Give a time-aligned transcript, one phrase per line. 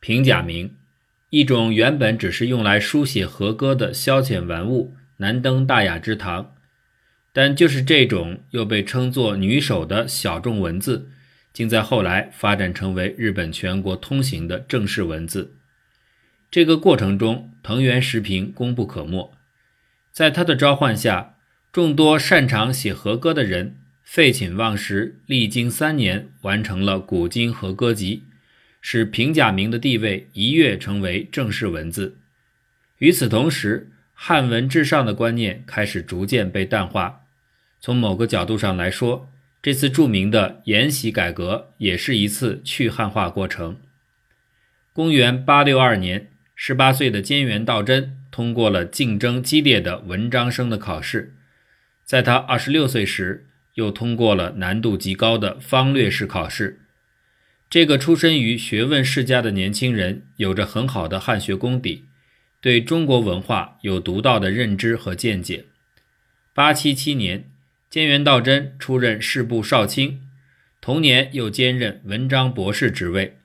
[0.00, 0.76] 平假名，
[1.28, 6.54] 一种原本只是用来书写和歌的消遣玩物，难登大雅之堂。
[7.34, 11.10] 但就是这种又被称作女手的小众文字，
[11.52, 15.54] 竟在后来发展成为日本全国通行的正式文字。
[16.50, 19.32] 这个过程中，藤原时平功不可没。
[20.10, 21.36] 在他的召唤下，
[21.70, 28.24] 众多擅长写和歌的人废寝忘食，历经三年，完成了《古今和歌集》，
[28.80, 32.16] 使平假名的地位一跃成为正式文字。
[32.98, 37.22] 与此同时，汉文至上的观念开始逐渐被淡化。
[37.80, 39.30] 从某个角度上来说，
[39.62, 43.78] 这次著名的沿袭改革也是一次去汉化过程。
[44.92, 51.34] 公元八六二年，十八岁的菅原道真通过了竞争激烈的文章生的考试，
[52.04, 56.80] 在他二十六岁时，又通过了难度极高的方略式考试。
[57.70, 62.06] 这个出身于学问世家的年轻人，有着很好的汉学功底。
[62.60, 65.66] 对中国文化有独到的认知和见解。
[66.52, 67.48] 八七七年，
[67.88, 70.20] 菅原道真出任吏部少卿，
[70.80, 73.38] 同年又兼任文章博士职位。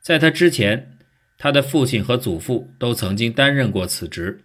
[0.00, 0.98] 在他之前，
[1.36, 4.40] 他的父亲和祖父都曾经担任过此职。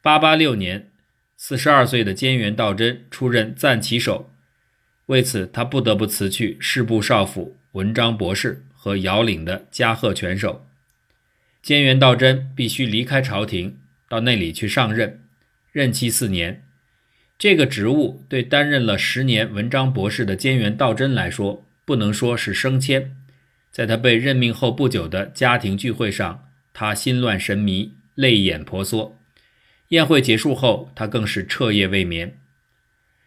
[0.00, 0.92] 八八六年，
[1.36, 4.29] 四十二岁的菅原道真出任赞岐守，
[5.10, 10.68] 为此他不得不辞去吏部少府、文章博士和遥领的加贺全守。
[11.64, 15.24] 菅原道真必须离开朝廷，到那里去上任，
[15.72, 16.64] 任期四年。
[17.36, 23.16] 这个职务对担任了十年文章博士的菅原道真来说，不能说是升迁。
[23.72, 29.18] 在他被任命后不久的家庭聚会上，他心乱神迷，泪眼婆娑。
[29.88, 32.38] 宴会结束后，他更是彻夜未眠。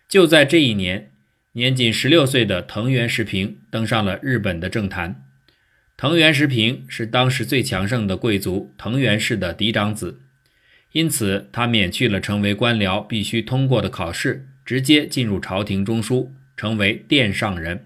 [0.08, 1.12] 就在这一年，
[1.56, 5.24] 年仅十六岁的藤原时平登上了日本的政坛。
[5.96, 10.20] 藤原时平是当时最强盛的贵族藤原氏的嫡长子，
[10.94, 17.86] 因此他免去了成为官僚必须通过的考试，直接进入朝廷中枢，成为殿上人。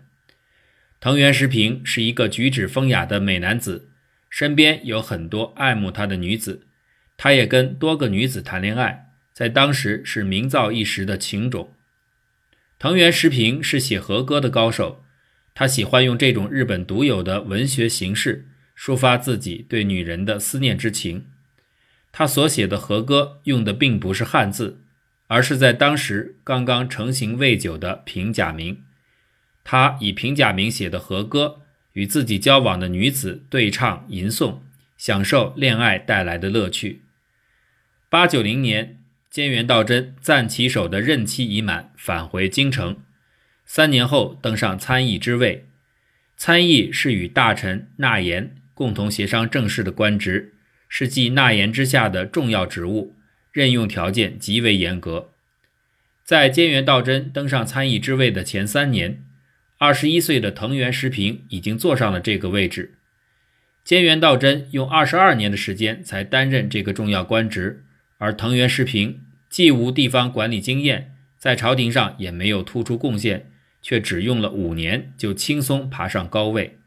[1.01, 3.89] 藤原时平是一个举止风雅的美男子，
[4.29, 6.65] 身边有很多爱慕他的女子，
[7.17, 11.73] 他也跟多个女子谈恋爱，在当时是名噪一时的情种。
[12.79, 15.03] 藤原时平是写和歌的高手。
[15.53, 21.25] 他喜欢用这种日本独有的文学形式抒发自己对女人的思念之情。
[22.11, 24.81] 他所写的和歌用的并不是汉字，
[25.27, 28.83] 而是在当时刚刚成型未久的平假名。
[29.63, 31.61] 他以平假名写的和歌，
[31.93, 34.59] 与自己交往的女子对唱吟诵，
[34.97, 37.01] 享受恋爱带来的乐趣。
[38.09, 38.96] 八九零年，
[39.37, 42.97] 菅原道真暂其手的任期已满，返回京城。
[43.67, 45.67] 三年后登上参议之位，
[46.35, 50.55] 参议是与大臣纳言共同协商政事的官职，
[50.89, 53.13] 是继纳言之下的重要职务，
[53.51, 55.29] 任用条件极为严格。
[56.23, 59.23] 在菅原道真登上参议之位的前三年，
[59.77, 62.95] 二十一岁的藤原时平已经坐上了这个位置。
[63.85, 67.85] 菅原道真用二十二年的时间才担任这个重要官职，
[68.17, 73.51] 而藤原时平既无地方管理经验，在朝廷上也没有突出贡献。
[73.79, 76.79] 却只用了五年就轻松爬上高位。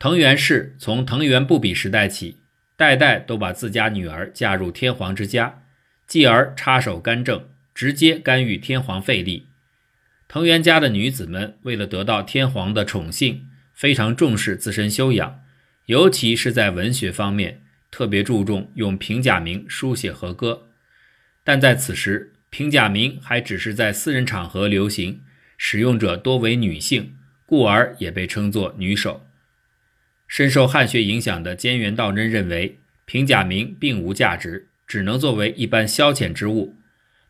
[0.00, 2.38] 藤原氏从藤原不比时代起，
[2.76, 5.62] 代代都把自家女儿嫁入天皇之家，
[6.04, 9.46] 继而插手干政，直接干预天皇废立。
[10.26, 15.40] 藤原家的女子们为了得到天皇的宠幸，非常重视自身修养，
[15.84, 17.62] 尤其是在文学方面，
[17.92, 20.70] 特别注重用平假名书写和歌。
[21.46, 25.22] 但在此时，平假名还只是在私人场合流行。
[25.58, 29.26] 使用者多为女性，故而也被称作女手。
[30.28, 36.76] 深受汉学影响的菅原道真认为平假名并无价值，只能作为一般消遣之物。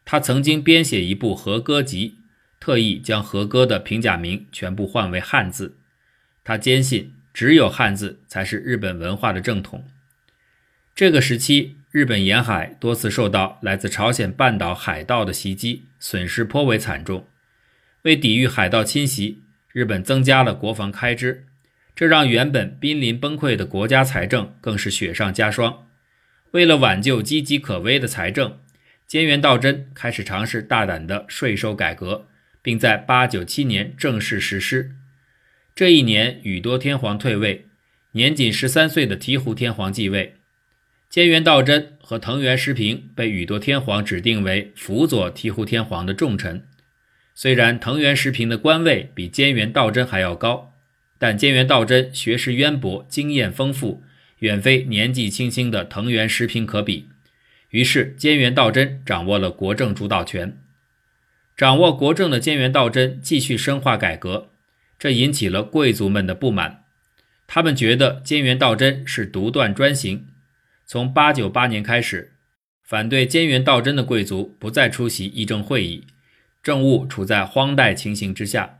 [0.04, 2.16] 他曾经编写一部和歌集，
[2.58, 5.76] 特意将和歌的平假名全部换为汉字。
[6.42, 9.84] 他坚信只有汉字才是日本文化的正统。
[10.96, 17.26] 这个时期，日本沿海多次受到来自朝鲜半岛海盗的袭击，损失颇为惨重。
[18.02, 21.46] 为抵御海盗侵袭，日本增加了国防开支，
[21.94, 25.86] 这让原本濒临崩溃的国家财政更是雪上加霜。
[26.50, 28.58] 为了挽救岌岌可危的财政，
[29.08, 32.28] 菅原道真开始尝试大胆的税收改革，
[32.60, 34.94] 并在897年正式实施。
[35.74, 37.64] 这一年，宇多天皇退位，
[38.12, 40.35] 年仅十三岁的醍醐天皇继位。
[41.16, 46.68] 菅原道真和藤原时平被宇多天皇指定为辅佐醍醐天皇的重臣。
[47.34, 50.74] 虽然藤原时平的官位比菅原道真还要高，
[51.16, 54.02] 但菅原道真学识渊博、经验丰富，
[54.40, 57.08] 远非年纪轻轻的藤原时平可比。
[57.70, 60.58] 于是，菅原道真掌握了国政主导权。
[61.56, 64.50] 掌握国政的菅原道真继续深化改革，
[64.98, 66.84] 这引起了贵族们的不满。
[67.46, 70.26] 他们觉得菅原道真是独断专行。
[70.86, 72.34] 从898年开始，
[72.84, 76.06] 反对菅原道真的贵族不再出席议政会议，
[76.62, 78.78] 政务处在荒怠情形之下。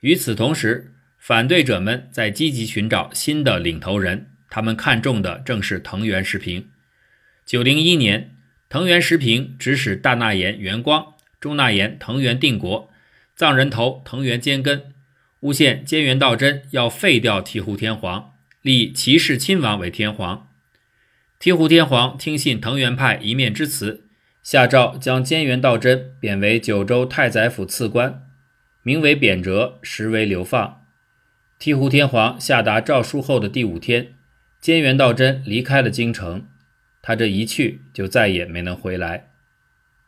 [0.00, 6.70] 与此同时，反对者们在积极寻找新的领头人，他们看中的正是藤原时平。
[7.48, 8.36] 901年，
[8.68, 11.14] 藤原时平指使大纳言元光。
[11.40, 12.90] 中纳言藤原定国，
[13.34, 14.94] 藏人头藤原坚根，
[15.40, 20.47] 诬陷菅原道真要废掉醍醐天皇，立齐氏亲王为天皇。
[21.40, 24.08] 醍醐天皇听信藤原派一面之词，
[24.42, 28.26] 下诏将菅原道真贬为九州太宰府次官，
[28.82, 30.84] 名为贬谪，实为流放。
[31.60, 34.14] 醍醐天皇下达诏书后的第五天，
[34.60, 36.48] 菅原道真离开了京城，
[37.00, 39.28] 他这一去就再也没能回来。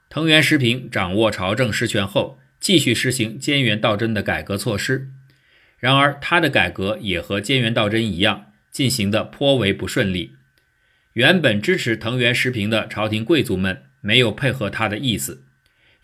[0.09, 5.09] 藤原时平掌握朝政实权后，继续实行菅原道真的改革措施。
[5.79, 10.35] 然而，他的改革也和菅原道真一样，进行的颇为不顺利。
[11.14, 15.44] 原本支持藤原时平的朝廷贵族们没有配合他的意思，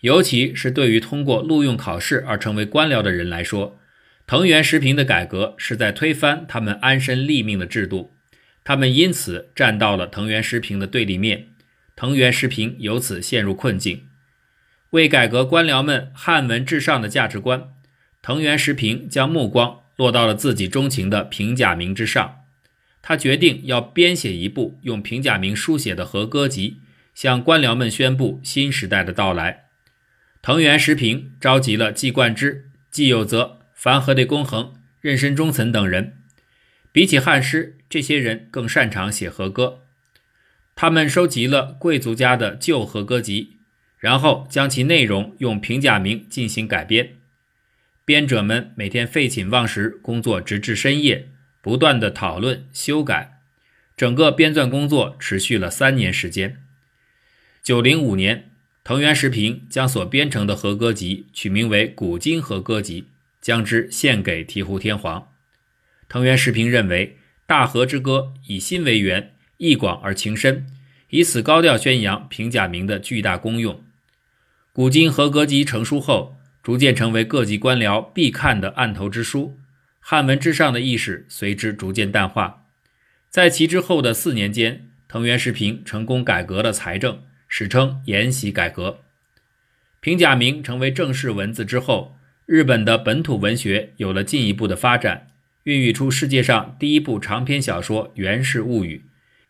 [0.01, 3.79] 尤其是对于通过录用考试而成为官僚的人来说，
[4.25, 8.15] 藤原时平的改革是在推翻他们安身立命的制度，
[8.63, 11.47] 他们因此站到了藤原时平的对立面。
[11.95, 14.03] 藤原时平由此陷入困境。
[14.91, 17.69] 为改革官僚们汉文至上的价值观，
[18.21, 22.41] 藤原时平将目光落到了自己钟情的平假名之上。
[23.07, 26.81] 他决定要编写一部用平假名书写的和歌集，
[27.15, 29.67] 向官僚们宣布新时代的到来。
[30.41, 36.17] 藤原时平召集了季冠之、季有泽、樊和内公衡、任身忠曾等人。
[36.91, 39.85] 比起汉诗，这些人更擅长写和歌。
[40.75, 43.59] 他们收集了贵族家的旧和歌集，
[43.97, 47.11] 然后将其内容用平假名进行改编。
[48.03, 51.29] 编者们每天废寝忘食工作，直至深夜，
[51.67, 53.41] 不断的讨论修改。
[53.97, 56.63] 整个编纂工作持续了三年时间。
[57.61, 58.51] 九零五年，
[58.85, 63.01] 藤原时平将所编成的和歌集取名为《古今和歌集》，
[63.41, 65.27] 将之献给醍醐天皇。
[66.07, 69.33] 藤原时平认为，大和之歌以心为源。
[69.57, 70.67] 意广而情深，
[71.09, 73.83] 以此高调宣扬平假名的巨大功用。
[74.71, 79.57] 古今和歌集成书后，逐渐成为各级官僚必看的案头之书，
[80.09, 82.63] 汉文之上的意识随之逐渐淡化。
[83.29, 89.01] 在其之后的四年间，藤原时平成功改革了财政，史称沿袭改革。
[89.99, 95.27] 平假名成为正式文字之后，日本的本土文学有了进一步的发展，
[95.63, 99.03] 孕育出世界上第一部长篇小说《源氏物语》。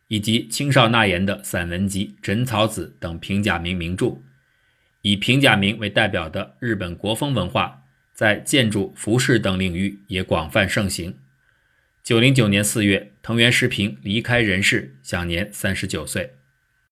[0.07, 4.24] 以及青少纳言的散文集《枕草子》等平假名名著，
[5.04, 7.77] 以平假名为代表的日本国风文化，
[8.18, 11.19] 在建筑、服饰等领域也广泛盛行。
[12.04, 16.37] 九零九年四月，藤原时平离开人世，享年三十九岁。